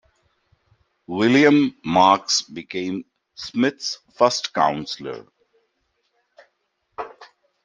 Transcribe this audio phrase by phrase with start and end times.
[1.05, 3.05] William Marks became
[3.35, 5.27] Smith's First Counselor.